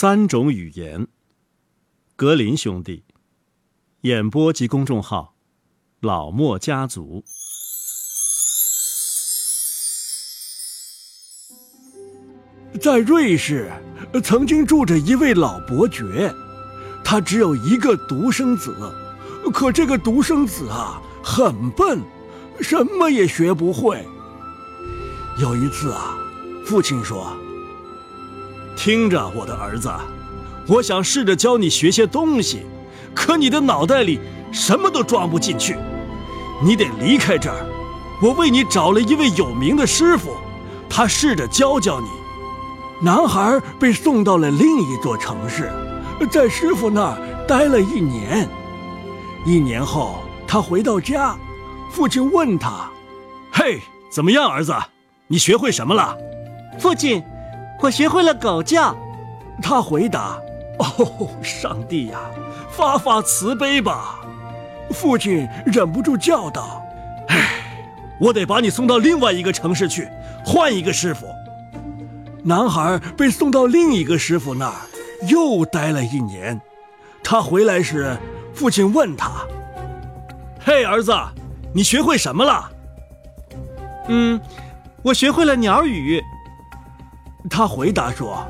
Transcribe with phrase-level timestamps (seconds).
[0.00, 1.08] 三种语言。
[2.16, 3.04] 格林兄弟，
[4.00, 5.34] 演播及公众号：
[6.00, 7.22] 老莫家族。
[12.80, 13.70] 在瑞士，
[14.24, 16.34] 曾经住着一位老伯爵，
[17.04, 18.74] 他只有一个独生子，
[19.52, 22.00] 可这个独生子啊，很笨，
[22.62, 24.02] 什么也学不会。
[25.38, 26.16] 有一次啊，
[26.64, 27.36] 父亲说
[28.82, 29.90] ：“听着，我的儿子，
[30.66, 32.62] 我想试着教你学些东西，
[33.14, 34.18] 可你的脑袋里
[34.52, 35.76] 什么都装不进去，
[36.64, 37.66] 你得离开这儿。
[38.22, 40.34] 我为你找了一位有名的师傅，
[40.88, 42.08] 他试着教教你。”
[43.04, 45.70] 男孩被送到了另一座城市，
[46.30, 48.48] 在师傅那儿待了一年。
[49.44, 51.36] 一年后，他回到家，
[51.90, 52.88] 父亲问他
[53.52, 53.78] ：“嘿，
[54.10, 54.74] 怎么样，儿子？
[55.26, 56.16] 你学会什么了？”
[56.80, 57.22] 父亲，
[57.80, 58.94] 我学会了狗叫。
[59.62, 60.40] 他回答
[60.80, 62.18] ：“哦，上帝呀，
[62.70, 64.20] 发发慈悲吧！”
[64.90, 66.82] 父亲忍不住叫道
[67.28, 67.62] ：“唉，
[68.18, 70.08] 我得把你送到另外一个城市去，
[70.44, 71.26] 换一个师傅。”
[72.42, 74.74] 男孩被送到另一个师傅那儿，
[75.28, 76.58] 又待了一年。
[77.22, 78.16] 他回来时，
[78.54, 79.30] 父亲问他
[80.64, 81.12] ：“嘿，儿子，
[81.74, 82.70] 你学会什么了
[84.08, 84.40] ？”“嗯，
[85.02, 86.18] 我学会了鸟语。”
[87.50, 88.46] 他回答说。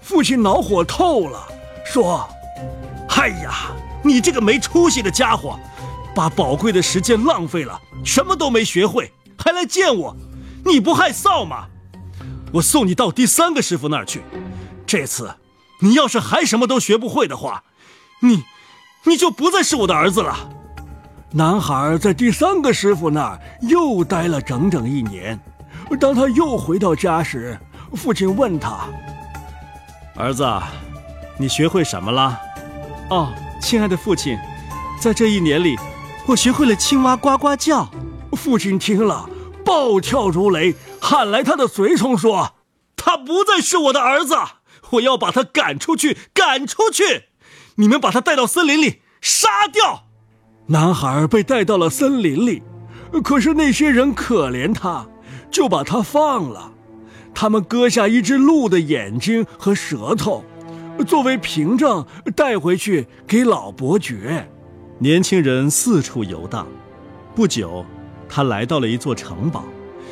[0.00, 1.38] 父亲恼火透了，
[1.84, 2.26] 说
[3.14, 3.52] ：“哎呀，
[4.02, 5.60] 你这个没出息的家伙，
[6.14, 10.16] 把宝贵的时间浪费了，什么都没学会，还来见我，
[10.64, 11.66] 你不害臊吗？”
[12.54, 14.22] 我送你到第三个师傅那儿去，
[14.86, 15.30] 这次，
[15.82, 17.62] 你要是还什么都学不会的话，
[18.22, 18.44] 你，
[19.04, 20.34] 你就不再是我的儿子了。
[21.32, 25.38] 男孩在第三个师傅那儿又待了整整一年。
[26.00, 27.58] 当他又回到家时，
[27.96, 28.88] 父亲问他
[30.14, 30.46] ：“儿子，
[31.38, 32.38] 你学会什么了
[33.10, 34.38] ？”“哦，亲爱的父亲，
[35.00, 35.76] 在这一年里，
[36.26, 37.88] 我学会了青蛙呱呱叫。”
[38.32, 39.28] 父亲听了，
[39.64, 40.74] 暴跳如雷。
[41.00, 42.54] 喊来他的随从说
[42.96, 44.36] ：“他不再是我的儿子，
[44.90, 47.24] 我要把他赶出去，赶出去！
[47.76, 50.04] 你们把他带到森林里杀掉。”
[50.66, 52.62] 男孩被带到了森林里，
[53.24, 55.06] 可是那些人可怜他，
[55.50, 56.72] 就把他放了。
[57.40, 60.42] 他们割下一只鹿的眼睛和舌头，
[61.06, 62.04] 作为凭证
[62.34, 64.50] 带回去给老伯爵。
[64.98, 66.66] 年轻人四处游荡，
[67.36, 67.86] 不久，
[68.28, 69.62] 他来到了一座城堡。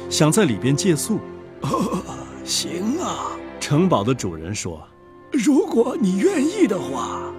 [0.08, 1.18] 想在里边借宿，
[2.44, 3.32] 行啊。
[3.58, 4.86] 城堡的主人说
[5.32, 7.32] ：“如果你愿意的话，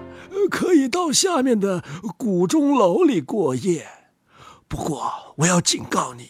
[0.50, 1.82] 可以到下面的
[2.18, 3.86] 谷钟楼里过夜。
[4.68, 6.28] 不过我要警告你，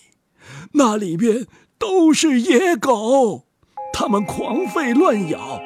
[0.75, 3.47] 那里边都是野狗，
[3.93, 5.61] 它们狂吠乱咬，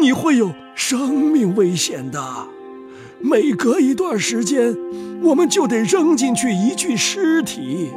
[0.00, 2.20] 你会有生命危险的。
[3.20, 4.76] 每隔一段时间，
[5.22, 7.90] 我们就得扔进去一具尸体。”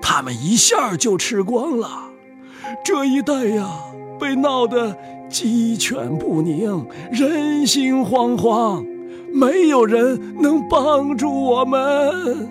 [0.00, 2.10] 他们一下就吃光了，
[2.84, 3.68] 这一带呀，
[4.18, 4.96] 被闹得
[5.28, 8.86] 鸡犬不宁，人心惶惶，
[9.32, 12.48] 没有人能帮助我们。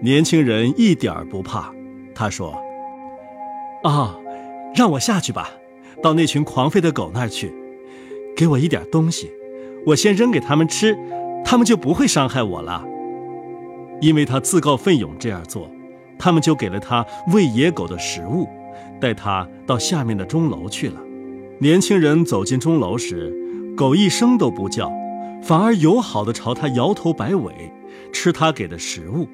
[0.00, 1.70] 年轻人一点不怕，
[2.14, 2.58] 他说
[3.84, 4.16] ：“啊，
[4.76, 5.50] 让我下去吧，
[6.02, 7.50] 到那群狂吠的狗那儿去，
[8.36, 9.32] 给我一点东西，
[9.86, 10.94] 我先扔给他们吃，
[11.42, 12.84] 他们就不会伤害我了。”
[14.02, 15.70] 因为他自告奋勇这样做。
[16.18, 17.04] 他们就给了他
[17.34, 18.48] 喂野狗的食物，
[18.98, 20.98] 带他到下面的钟楼去了。
[21.58, 23.34] 年轻人走进钟楼时，
[23.76, 24.90] 狗一声都不叫，
[25.42, 27.70] 反而友好地朝他摇头摆尾，
[28.14, 29.28] 吃他给的食物，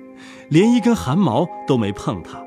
[0.49, 2.45] 连一根汗毛都没碰他。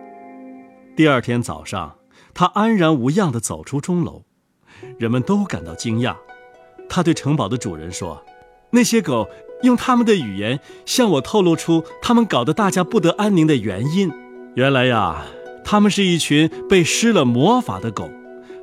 [0.98, 1.96] 第二天早上，
[2.38, 4.24] 他安然无恙地走出钟楼，
[5.00, 6.18] 人们都感到惊讶。
[6.90, 8.22] 他对城堡的主人说
[8.72, 9.30] ：“那些狗
[9.64, 14.12] 用他们的语言向我透露出他们搞得大家不得安宁的原因。”
[14.56, 15.26] 原来呀，
[15.64, 18.10] 他们是一群被施了魔法的狗，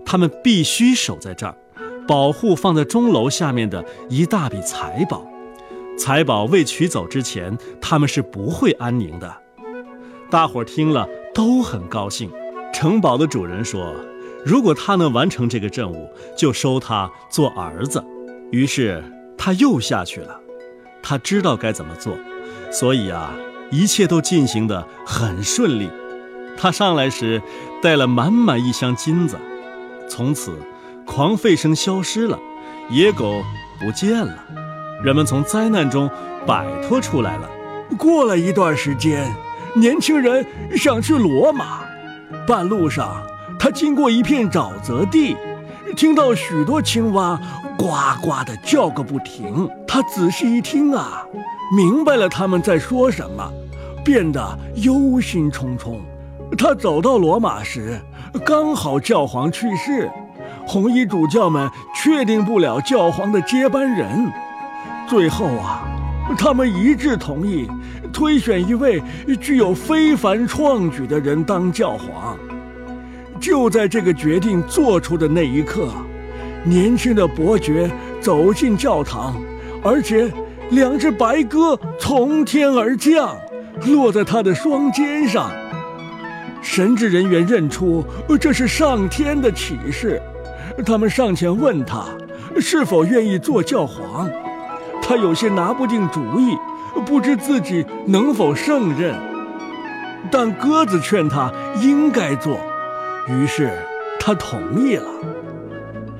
[0.05, 1.57] 他们必须守在这儿，
[2.07, 5.27] 保护放在钟楼下面的一大笔财宝。
[5.99, 9.35] 财宝未取走之前，他们是不会安宁的。
[10.31, 12.31] 大伙儿听了都很高兴。
[12.73, 13.95] 城堡的主人说
[14.45, 18.05] ：“如果他能完成这个任务，就收他做儿子。”
[18.51, 19.03] 于是
[19.37, 20.41] 他又下去了。
[21.03, 22.17] 他知道该怎么做，
[22.71, 23.33] 所以啊。
[23.75, 25.89] 一切都进行得很顺利。
[26.59, 27.41] 他上来时
[27.81, 29.39] 带了满满一箱金子。
[30.07, 30.55] 从此，
[31.07, 32.39] 狂吠声消失了，
[32.91, 33.43] 野狗
[33.81, 34.45] 不见了，
[35.03, 36.11] 人们从灾难中
[36.47, 37.49] 摆脱出来了。
[37.97, 39.35] 过了一段时间，
[39.75, 40.47] 年轻人
[40.77, 41.81] 想去罗马。
[42.47, 43.23] 半路上，
[43.59, 45.37] 他经过一片沼泽地，
[45.97, 47.41] 听到许多青蛙
[47.77, 47.89] 呱
[48.21, 49.69] 呱的叫个不停。
[49.87, 51.25] 他仔细一听啊，
[51.77, 53.53] 明白了他们在说什么，
[54.05, 55.97] 变得忧心忡忡。
[56.57, 58.01] 他走到罗马时，
[58.45, 60.11] 刚好教皇去世，
[60.67, 64.31] 红衣主教们确定不了教皇的接班人。
[65.09, 65.83] 最后啊，
[66.39, 67.69] 他们一致同意
[68.13, 69.03] 推选一位
[69.41, 72.39] 具有非凡创举的人当教皇。
[73.41, 75.89] 就在这个决定做出的那一刻，
[76.63, 79.35] 年轻的伯爵走进教堂，
[79.83, 80.31] 而且
[80.71, 83.37] 两只白鸽从天而降，
[83.87, 85.51] 落在他的双肩上。
[86.63, 88.05] 神职人员认出
[88.41, 90.23] 这是上天的启示，
[90.87, 92.05] 他们上前问他
[92.61, 94.31] 是否愿意做教皇。
[95.03, 96.57] 他有些拿不定主意，
[97.01, 99.15] 不知自己能否胜任。
[100.31, 102.59] 但鸽子劝他应该做。
[103.29, 103.71] 于是，
[104.21, 105.07] 他同意了。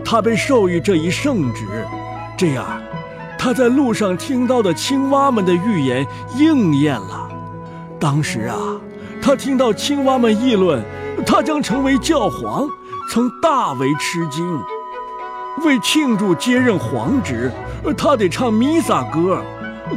[0.05, 1.65] 他被授予这一圣职，
[2.37, 2.67] 这样，
[3.39, 7.29] 他在路上听到的青蛙们的预言应验了。
[8.01, 8.59] 当时啊，
[9.23, 10.83] 他听到青蛙们议论
[11.25, 12.69] 他将成为教皇，
[13.09, 14.61] 曾大为吃惊。
[15.65, 17.53] 为庆祝接任皇职，
[17.97, 19.41] 他得唱弥撒歌，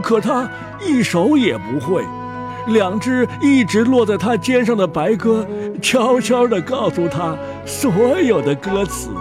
[0.01, 0.49] 可他
[0.81, 2.05] 一首也不会。
[2.67, 5.47] 两只一直落在他肩上的白鸽，
[5.81, 9.11] 悄悄地告诉他所有的歌词。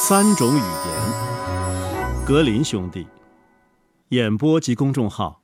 [0.00, 3.06] 三种语言，格林兄弟，
[4.08, 5.42] 演播及公众号，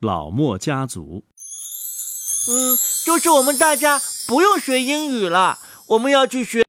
[0.00, 1.24] 老莫家族。
[2.48, 2.74] 嗯，
[3.04, 5.58] 就是我们大家不用学英语了，
[5.88, 6.58] 我们要去学。